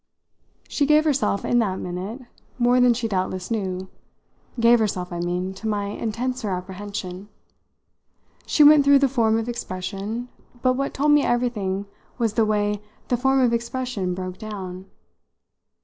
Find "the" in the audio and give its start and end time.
8.97-9.07, 12.33-12.45, 13.09-13.15